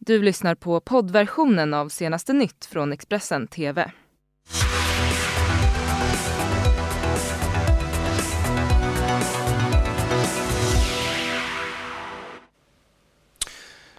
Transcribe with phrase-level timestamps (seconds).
[0.00, 3.90] Du lyssnar på poddversionen av senaste nytt från Expressen TV.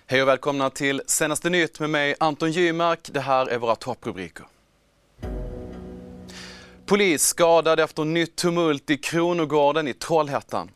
[0.05, 3.09] Hej och välkomna till senaste nytt med mig Anton Gymark.
[3.13, 4.45] Det här är våra topprubriker.
[6.85, 10.71] Polis skadad efter nytt tumult i Kronogården i Trollhättan.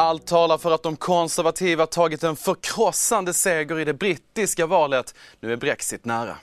[0.00, 5.14] Allt talar för att de konservativa tagit en förkrossande seger i det brittiska valet.
[5.40, 6.36] Nu är Brexit nära.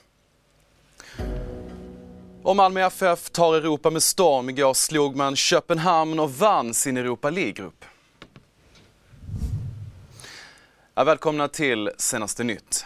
[2.44, 4.50] Och Malmö FF tar Europa med storm.
[4.50, 7.86] Igår slog man Köpenhamn och vann sin Europa League-grupp.
[10.95, 12.86] Ja, välkomna till senaste nytt.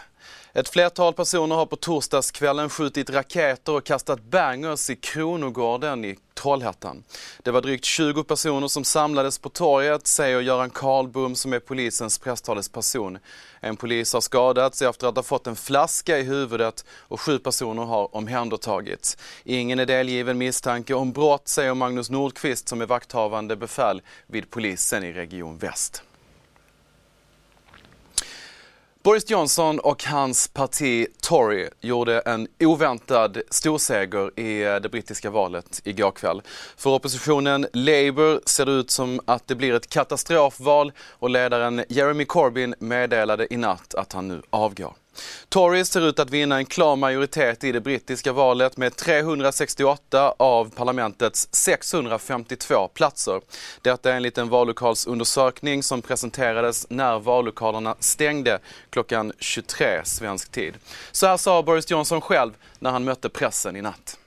[0.54, 7.04] Ett flertal personer har på torsdagskvällen skjutit raketer och kastat bangers i Kronogården i Trollhättan.
[7.42, 12.18] Det var drygt 20 personer som samlades på torget, säger Göran Karlbom som är polisens
[12.18, 13.18] presstalesperson.
[13.60, 17.82] En polis har skadats efter att ha fått en flaska i huvudet och sju personer
[17.82, 19.16] har omhändertagits.
[19.44, 25.04] Ingen är delgiven misstanke om brott, säger Magnus Nordqvist som är vakthavande befäl vid polisen
[25.04, 26.02] i Region Väst.
[29.04, 36.10] Boris Johnson och hans parti Tory gjorde en oväntad storseger i det brittiska valet igår
[36.10, 36.42] kväll.
[36.76, 42.24] För oppositionen Labour ser det ut som att det blir ett katastrofval och ledaren Jeremy
[42.24, 44.94] Corbyn meddelade i natt att han nu avgår.
[45.48, 50.70] Tories ser ut att vinna en klar majoritet i det brittiska valet med 368 av
[50.70, 53.40] parlamentets 652 platser.
[53.82, 58.58] Detta är enligt en vallokalsundersökning som presenterades när vallokalerna stängde
[58.90, 60.74] klockan 23 svensk tid.
[61.12, 64.18] Så här sa Boris Johnson själv när han mötte pressen i natt.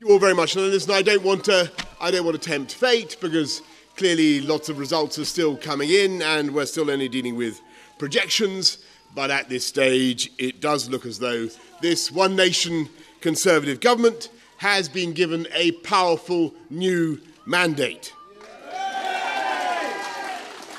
[0.00, 0.56] You all very much.
[0.56, 1.68] And listen, I don't want to,
[2.00, 3.62] I don't want to tempt fate because
[3.96, 7.60] clearly lots of results are still coming in and we're still only dealing with
[7.98, 8.78] projections.
[9.14, 11.48] But at this stage, it does look as though
[11.80, 12.88] this one nation
[13.20, 18.12] Conservative government has been given a powerful new mandate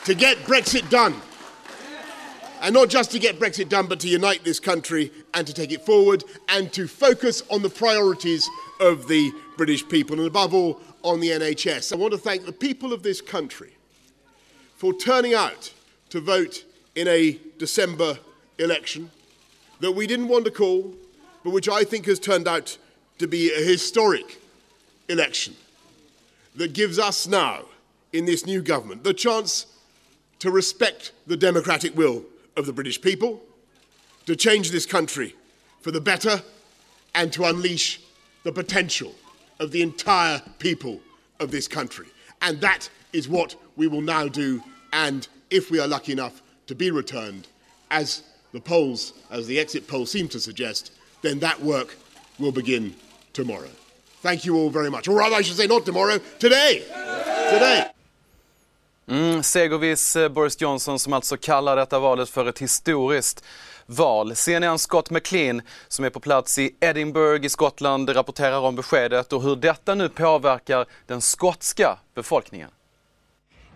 [0.06, 1.16] to get Brexit done.
[2.62, 5.72] And not just to get Brexit done, but to unite this country and to take
[5.72, 8.48] it forward and to focus on the priorities
[8.80, 11.92] of the British people and, above all, on the NHS.
[11.92, 13.74] I want to thank the people of this country
[14.76, 15.74] for turning out
[16.10, 16.64] to vote
[16.96, 18.18] in a December
[18.58, 19.12] election
[19.82, 20.94] that we didn't want to call,
[21.44, 22.78] but which I think has turned out
[23.20, 24.42] to be a historic
[25.10, 25.56] election
[26.56, 27.66] that gives us now,
[28.14, 29.68] in this new government, the chance
[30.40, 32.24] to respect the democratic will
[32.56, 33.42] of the British people,
[34.26, 35.36] to change this country
[35.82, 36.42] for the better,
[37.14, 38.00] and to unleash
[38.44, 39.14] the potential
[39.60, 41.00] of the entire people
[41.40, 42.08] of this country.
[42.42, 44.64] And that is what we will now do,
[44.94, 47.48] and if we are lucky enough to be returned
[47.90, 51.98] as the polls, as the exit polls seem to suggest, then that work
[52.40, 52.94] will begin
[53.34, 53.70] tomorrow.
[54.22, 55.08] Thank you all very much.
[55.08, 56.84] Or rather, I should say not tomorrow, today.
[57.52, 57.92] Today.
[59.08, 63.44] Mm, segerviss eh, Boris Johnson som alltså kallar detta valet för ett historiskt
[63.86, 64.36] val.
[64.36, 69.42] CNN Scott McLean som är på plats i Edinburgh i Skottland rapporterar om beskedet och
[69.42, 72.70] hur detta nu påverkar den skotska befolkningen.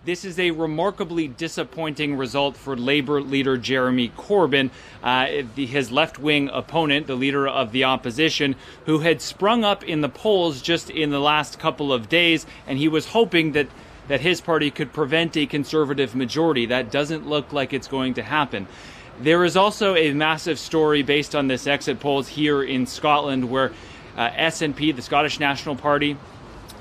[0.05, 4.69] This is a remarkably disappointing result for Labour leader Jeremy Corbyn,
[5.03, 5.25] uh,
[5.57, 8.55] his left wing opponent, the leader of the opposition,
[8.85, 12.77] who had sprung up in the polls just in the last couple of days, and
[12.77, 13.67] he was hoping that.
[14.07, 16.66] That his party could prevent a conservative majority.
[16.66, 18.66] That doesn't look like it's going to happen.
[19.21, 23.71] There is also a massive story based on this exit polls here in Scotland, where
[24.17, 26.17] uh, SNP, the Scottish National Party,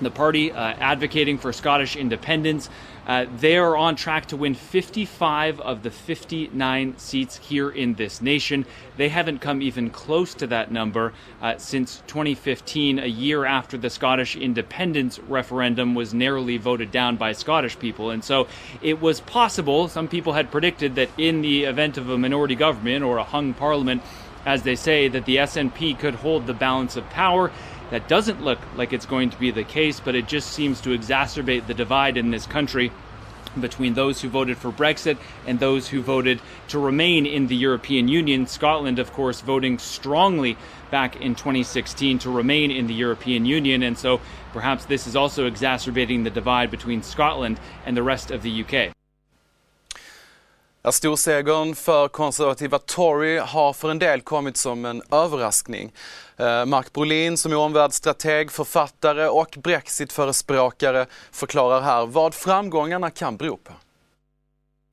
[0.01, 2.71] the party uh, advocating for Scottish independence,
[3.09, 8.21] uh, they are on track to win 55 of the 59 seats here in this
[8.21, 8.67] nation.
[8.99, 13.89] They haven't come even close to that number uh, since 2015, a year after the
[13.89, 18.11] Scottish independence referendum was narrowly voted down by Scottish people.
[18.11, 18.47] And so
[18.83, 23.03] it was possible, some people had predicted that in the event of a minority government
[23.05, 24.03] or a hung parliament,
[24.45, 27.51] as they say, that the SNP could hold the balance of power.
[27.91, 30.91] That doesn't look like it's going to be the case, but it just seems to
[30.91, 32.93] exacerbate the divide in this country
[33.59, 38.07] between those who voted for Brexit and those who voted to remain in the European
[38.07, 38.47] Union.
[38.47, 40.57] Scotland, of course, voting strongly
[40.91, 44.21] back in 2016 to remain in the European Union, and so
[44.53, 48.93] perhaps this is also exacerbating the divide between Scotland and the rest of the UK.
[50.85, 55.93] Storsegern för konservativa Tory har för en del kommit som en överraskning.
[56.37, 63.57] Eh, Mark Brolin som är omvärldsstrateg, författare och brexitförespråkare förklarar här vad framgångarna kan bero
[63.57, 63.73] på.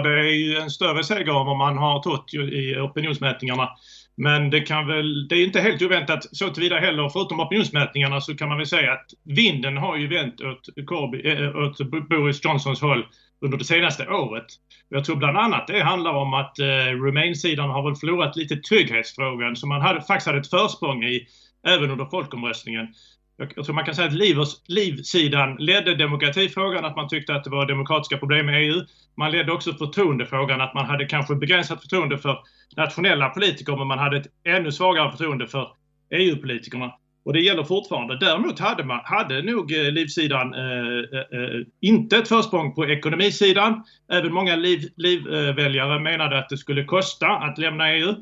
[0.03, 3.69] det är ju en större seger än vad man har trott i opinionsmätningarna.
[4.17, 8.35] Men det kan väl, det är inte helt oväntat så tillvida heller, förutom opinionsmätningarna så
[8.35, 12.81] kan man väl säga att vinden har ju vänt åt, Corby, äh, åt Boris Johnsons
[12.81, 13.05] håll
[13.41, 14.45] under det senaste året.
[14.89, 19.55] Jag tror bland annat det handlar om att eh, Remain-sidan har väl förlorat lite trygghetsfrågan
[19.55, 21.27] som man hade, faktiskt hade ett försprång i
[21.67, 22.87] även under folkomröstningen.
[23.37, 27.49] Jag, jag tror man kan säga att Liv-sidan ledde demokratifrågan, att man tyckte att det
[27.49, 28.81] var demokratiska problem med EU.
[29.17, 32.39] Man ledde också förtroendefrågan, att man hade kanske begränsat förtroende för
[32.77, 35.67] nationella politiker men man hade ett ännu svagare förtroende för
[36.11, 36.91] EU-politikerna.
[37.25, 38.17] Och det gäller fortfarande.
[38.17, 43.83] Däremot hade, man, hade nog eh, Livsidan eh, eh, eh, inte ett försprång på ekonomisidan.
[44.11, 48.15] Även många Livväljare liv, menade att det skulle kosta att lämna EU.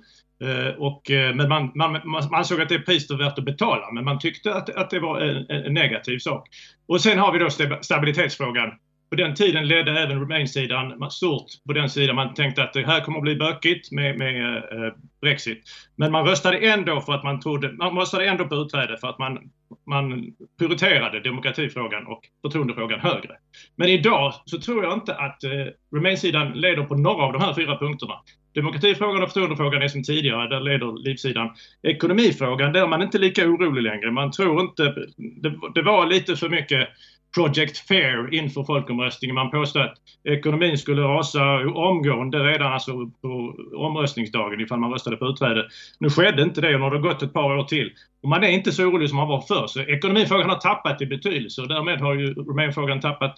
[0.44, 3.92] Eh, och, eh, men man, man, man ansåg att det är priset värt att betala,
[3.92, 6.48] men man tyckte att, att det var en, en negativ sak.
[6.88, 7.50] Och sen har vi då
[7.82, 8.72] stabilitetsfrågan.
[9.10, 12.16] På den tiden ledde även Remain-sidan stort på den sidan.
[12.16, 15.64] Man tänkte att det här kommer att bli bökigt med, med eh, Brexit.
[15.96, 19.20] Men man röstade ändå för att man trodde, man röstade ändå på utträde för att
[19.20, 19.40] man,
[19.88, 23.36] man prioriterade demokratifrågan och förtroendefrågan högre.
[23.76, 25.52] Men idag så tror jag inte att eh,
[25.96, 28.14] Remain-sidan leder på några av de här fyra punkterna.
[28.56, 31.50] Demokratifrågan och förtroendefrågan är som tidigare, där leder livsidan.
[31.84, 34.12] Ekonomifrågan, där är man inte lika orolig längre.
[34.12, 34.84] Man tror inte,
[35.18, 36.90] det, det var lite för mycket
[37.36, 39.36] Project Fair inför folkomröstningen.
[39.36, 42.92] Man påstod att ekonomin skulle rasa omgående redan alltså
[43.22, 45.68] på omröstningsdagen ifall man röstade på utträde.
[46.00, 47.92] Nu skedde inte det och nu har det gått ett par år till.
[48.24, 49.68] Och man är inte så orolig som man var förr.
[49.68, 53.36] Så ekonomifrågan har tappat i betydelse och därmed har ju Rumänfrågan tappat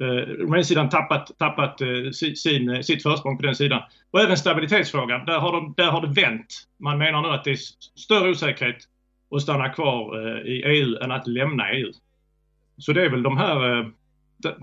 [0.00, 0.06] eh,
[0.42, 3.82] Remain-sidan tappat, tappat eh, sin, eh, sitt försprång på den sidan.
[4.10, 6.46] Och även stabilitetsfrågan, där har, de, där har det vänt.
[6.80, 7.58] Man menar nu att det är
[8.00, 8.76] större osäkerhet
[9.30, 11.92] att stanna kvar eh, i EU än att lämna EU.
[12.78, 13.90] Så det är väl de här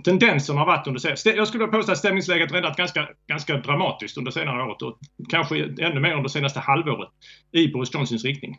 [0.04, 4.63] tendenserna har varit under Jag skulle påstå att stämningsläget räddat ganska, ganska dramatiskt under senare
[4.63, 5.00] året och
[5.30, 7.10] kanske ännu mer under senaste halvåret
[7.51, 8.57] i Boris Johnsons riktning.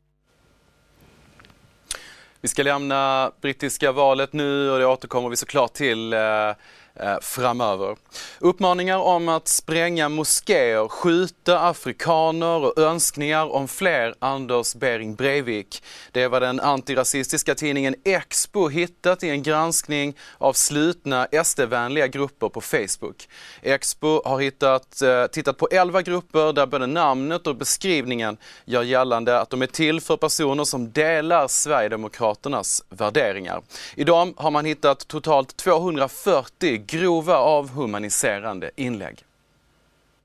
[2.45, 6.51] Vi ska lämna brittiska valet nu och det återkommer vi såklart till eh,
[6.95, 7.97] Eh, framöver.
[8.39, 15.83] Uppmaningar om att spränga moskéer, skjuta afrikaner och önskningar om fler Anders Bering Breivik.
[16.13, 22.49] Det är vad den antirasistiska tidningen Expo hittat i en granskning av slutna SD-vänliga grupper
[22.49, 23.29] på Facebook.
[23.63, 29.41] Expo har hittat, eh, tittat på 11 grupper där både namnet och beskrivningen gör gällande
[29.41, 33.63] att de är till för personer som delar Sverigedemokraternas värderingar.
[33.95, 39.25] I dem har man hittat totalt 240 grova avhumaniserande inlägg.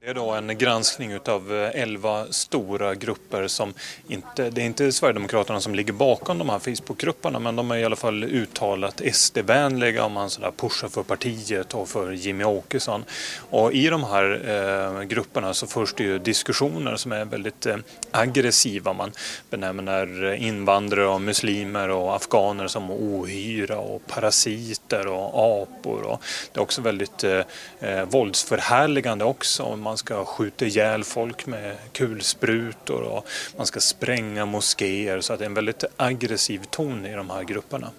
[0.07, 3.73] Det är då en granskning utav eh, elva stora grupper som
[4.07, 7.85] inte, det är inte Sverigedemokraterna som ligger bakom de här Facebookgrupperna men de är i
[7.85, 13.05] alla fall uttalat SD-vänliga om man sådär pushar för partiet och för Jimmy Åkesson.
[13.49, 17.77] Och i de här eh, grupperna så förs det ju diskussioner som är väldigt eh,
[18.11, 18.93] aggressiva.
[18.93, 19.11] Man
[19.49, 26.03] benämner invandrare och muslimer och afghaner som ohyra och parasiter och apor.
[26.03, 26.21] Och
[26.51, 27.41] det är också väldigt eh,
[27.79, 29.75] eh våldsförhärligande också.
[29.75, 33.27] Man man ska skjuta ihjäl folk med kulsprutor och
[33.57, 37.43] man ska spränga moskéer så att det är en väldigt aggressiv ton i de här
[37.43, 37.91] grupperna.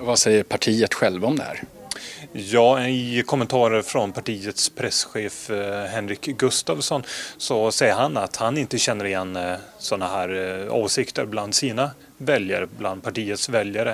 [0.00, 1.62] vad säger partiet själva om det här?
[2.32, 7.02] Ja, i kommentarer från partiets presschef eh, Henrik Gustafsson
[7.36, 11.90] så säger han att han inte känner igen eh, sådana här eh, åsikter bland sina
[12.22, 13.90] väljare, bland partiets väljare.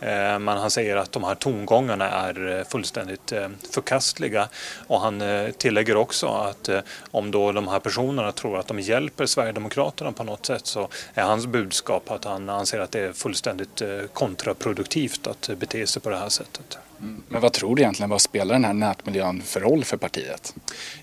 [0.00, 4.48] Eh, Men han säger att de här tongångarna är eh, fullständigt eh, förkastliga
[4.86, 5.22] och han
[5.58, 6.68] tillägger också att
[7.10, 11.22] om då de här personerna tror att de hjälper Sverigedemokraterna på något sätt så är
[11.22, 13.82] hans budskap att han anser att det är fullständigt
[14.12, 16.78] kontraproduktivt att bete sig på det här sättet.
[17.02, 17.22] Mm.
[17.28, 20.54] Men vad tror du egentligen, vad spelar den här nätmiljön för roll för partiet?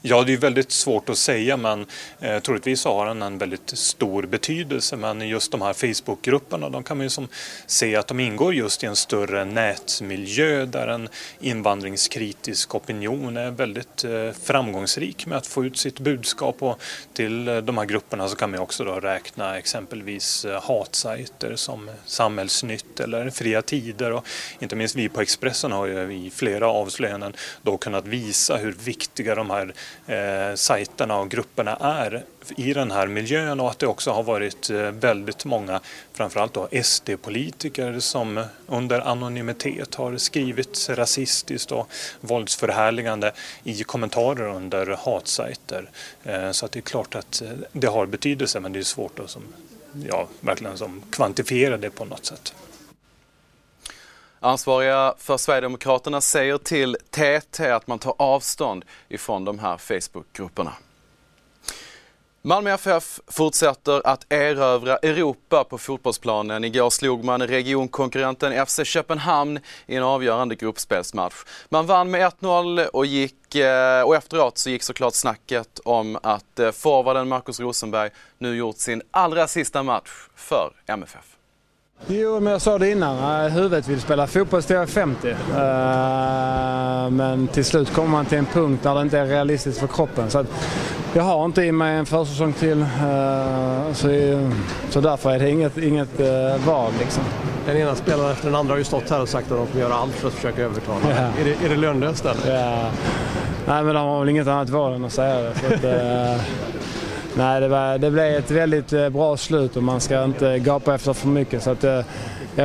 [0.02, 1.86] Ja, det är väldigt svårt att säga men
[2.20, 4.96] eh, troligtvis har den en väldigt stor betydelse.
[4.96, 7.28] Men just de här Facebookgrupperna, de kan man ju som
[7.66, 14.04] se att de ingår just i en större nätmiljö där en invandringskritisk opinion är väldigt
[14.04, 16.64] eh, framgångsrik med att få ut sitt budskap.
[16.64, 16.82] Och
[17.14, 21.90] till eh, de här grupperna så kan man också då räkna exempelvis eh, hatsajter som
[22.06, 24.26] Samhällsnytt eller Fria Tider och
[24.60, 29.36] inte minst vi på Expressen har ju i flera avslöjanden då kunnat visa hur viktiga
[29.36, 29.74] de här
[30.08, 32.24] eh, sajterna och grupperna är
[32.58, 35.80] i den här miljön och att det också har varit eh, väldigt många,
[36.14, 41.90] framförallt då SD-politiker som under anonymitet har skrivit rasistiskt och
[42.22, 43.32] våldsförhärligande
[43.64, 45.90] i kommentarer under hatsajter.
[46.24, 49.20] Eh, så att det är klart att eh, det har betydelse men det är svårt
[49.20, 49.44] att som,
[50.10, 52.54] ja, verkligen som kvantifiera det på något sätt.
[54.40, 60.74] Ansvariga för Sverigedemokraterna säger till TT att man tar avstånd ifrån de här Facebookgrupperna.
[62.42, 66.64] Malmö FF fortsätter att erövra Europa på fotbollsplanen.
[66.64, 71.36] Igår slog man regionkonkurrenten FC Köpenhamn i en avgörande gruppspelsmatch.
[71.70, 76.60] Man vann med 1-0 och, gick, eh, och efteråt så gick såklart snacket om att
[76.60, 81.37] eh, forwarden Marcus Rosenberg nu gjort sin allra sista match för MFF.
[82.08, 83.52] Jo, men jag sa det innan.
[83.52, 85.36] Huvudet vill spela fotboll till jag är 50.
[87.16, 90.30] Men till slut kommer man till en punkt där det inte är realistiskt för kroppen.
[90.30, 90.46] Så
[91.14, 92.86] jag har inte i mig en försäsong till.
[93.94, 94.08] Så,
[94.90, 96.20] så därför är det inget, inget
[96.66, 96.92] val.
[97.00, 97.24] Liksom.
[97.66, 99.82] Den ena spelaren efter den andra har ju stått här och sagt att de kommer
[99.82, 101.00] göra allt för att försöka övertala.
[101.10, 101.42] Ja.
[101.42, 102.56] Är, det, är det lönlöst eller?
[102.56, 102.90] Ja.
[103.68, 106.40] Nej, men de har väl inget annat val än att säga det.
[107.38, 111.14] Nej, det, var, det blev ett väldigt bra slut och man ska inte gapa efter
[111.14, 111.64] för mycket.
[111.64, 112.06] Så att, jag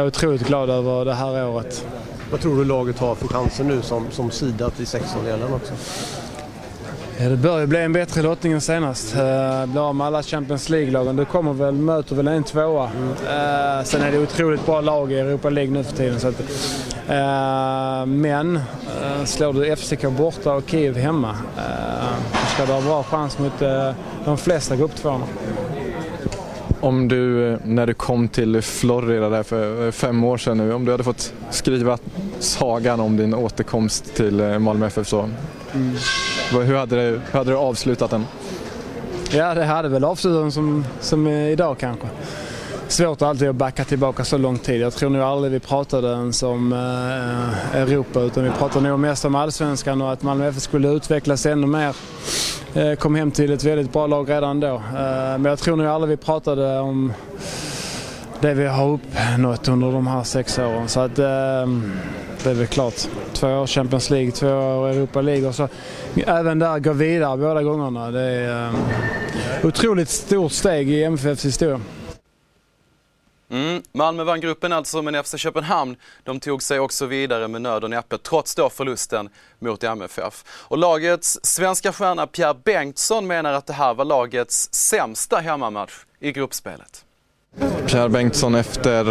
[0.00, 1.86] är otroligt glad över det här året.
[2.30, 5.74] Vad tror du laget har för chanser nu som, som sidat i 16-delen också?
[7.18, 9.16] Ja, det bör ju bli en bättre lottning än senast.
[9.16, 11.16] Uh, bli av med alla Champions League-lagen.
[11.16, 12.90] Du kommer väl, möter väl en tvåa.
[12.90, 13.08] Mm.
[13.08, 16.20] Uh, sen är det otroligt bra lag i Europa League nu för tiden.
[16.20, 21.36] Så att, uh, men uh, slår du FCK borta och Kiev hemma
[22.54, 23.90] ska du ha bra chans mot uh,
[24.24, 25.24] de flesta grupptvåorna.
[26.80, 30.90] Om du, när du kom till Florida där för fem år sedan nu, om du
[30.90, 31.98] hade fått skriva
[32.38, 35.28] sagan om din återkomst till Malmö FF så,
[35.74, 35.96] mm.
[36.50, 38.26] hur, hade du, hur hade du avslutat den?
[39.30, 42.06] Ja, det hade väl avslutat den som, som idag kanske.
[42.92, 44.80] Svårt alltid att backa tillbaka så lång tid.
[44.80, 49.24] Jag tror nog aldrig vi pratade ens om eh, Europa utan vi pratade nog mest
[49.24, 51.96] om allsvenskan och att Malmö FF skulle utvecklas ännu mer
[52.74, 54.74] eh, kom hem till ett väldigt bra lag redan då.
[54.74, 54.82] Eh,
[55.38, 57.12] men jag tror nog aldrig vi pratade om
[58.40, 60.88] det vi har uppnått under de här sex åren.
[60.88, 61.24] Så att, eh,
[62.42, 62.94] det är väl klart.
[63.32, 65.68] Två år Champions League, två år Europa League och så
[66.26, 68.10] även där gå vidare båda gångerna.
[68.10, 71.80] Det är ett otroligt stort steg i MFFs historia.
[73.52, 73.82] Mm.
[73.92, 77.90] Malmö vann gruppen alltså, men FC Köpenhamn de tog sig också vidare med nöd och
[77.90, 79.28] näppe trots då förlusten
[79.58, 80.44] mot MFF.
[80.48, 86.32] Och lagets svenska stjärna Pierre Bengtsson menar att det här var lagets sämsta hemmamatch i
[86.32, 87.04] gruppspelet.
[87.86, 89.04] Pierre Bengtsson efter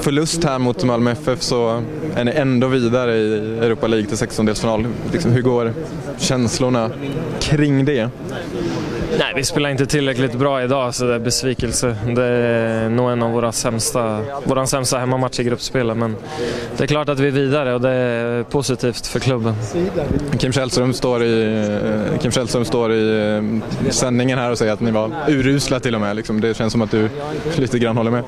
[0.00, 1.82] förlust här mot Malmö FF så
[2.14, 4.86] är ni ändå vidare i Europa League till 16-delsfinal.
[5.12, 5.72] Liksom, hur går
[6.18, 6.90] känslorna
[7.40, 8.10] kring det?
[9.18, 11.96] Nej, vi spelar inte tillräckligt bra idag så det är besvikelse.
[12.16, 16.16] Det är nog en av våra sämsta, våran sämsta hemmamatch i gruppspelet men
[16.76, 19.54] det är klart att vi är vidare och det är positivt för klubben.
[20.38, 21.78] Kim Källström står i,
[22.20, 26.16] Kim Källström står i sändningen här och säger att ni var urusla till och med.
[26.16, 26.40] Liksom.
[26.40, 27.08] Det känns som att du
[27.60, 28.24] lite grann håller med.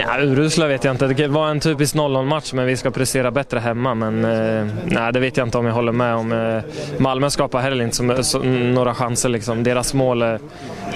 [0.00, 1.06] Ja, urusla vet jag inte.
[1.06, 3.94] Det var en typisk 0-0 match men vi ska prestera bättre hemma.
[3.94, 6.62] Men eh, nej, det vet jag inte om jag håller med om.
[6.98, 9.28] Malmö skapar heller inte så, så, några chanser.
[9.28, 9.62] Liksom.
[9.62, 10.38] Deras mål är,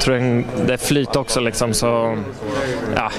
[0.01, 1.41] tror jag, det är flyt också.
[1.41, 2.19] Liksom, så,
[2.97, 3.11] ja,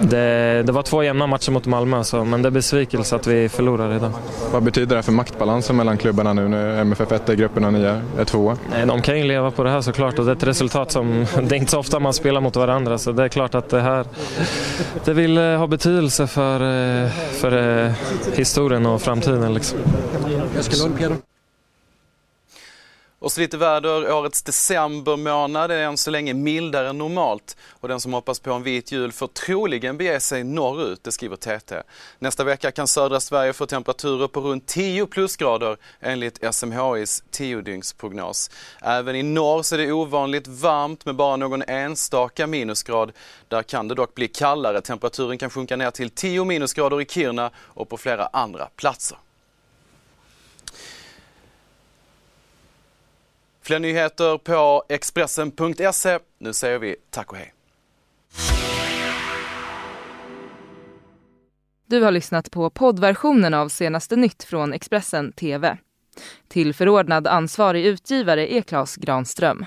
[0.00, 3.48] det, det var två jämna matcher mot Malmö så, men det är besvikelse att vi
[3.48, 4.10] förlorar idag.
[4.52, 7.84] Vad betyder det för maktbalansen mellan klubbarna nu när MFF 1 är gruppen och ni
[8.18, 8.56] är tvåa?
[8.86, 11.54] De kan ju leva på det här såklart och det är ett resultat som, det
[11.54, 14.06] är inte så ofta man spelar mot varandra så det är klart att det här
[15.04, 17.92] det vill eh, ha betydelse för, eh, för eh,
[18.34, 19.54] historien och framtiden.
[19.54, 19.78] Liksom.
[23.24, 27.88] Och så lite väder, årets december månad är än så länge mildare än normalt och
[27.88, 31.82] den som hoppas på en vit jul får troligen bege sig norrut, det skriver TT.
[32.18, 38.50] Nästa vecka kan södra Sverige få temperaturer på runt 10 plusgrader enligt SMHIs 10-dygnsprognos.
[38.82, 43.12] Även i norr så är det ovanligt varmt med bara någon enstaka minusgrad.
[43.48, 47.50] Där kan det dock bli kallare, temperaturen kan sjunka ner till 10 minusgrader i Kiruna
[47.56, 49.18] och på flera andra platser.
[53.66, 56.18] Fler nyheter på Expressen.se.
[56.40, 57.54] Nu säger vi tack och hej.
[61.86, 65.78] Du har lyssnat på poddversionen av senaste nytt från Expressen TV.
[66.48, 69.66] Tillförordnad ansvarig utgivare är Klas Granström.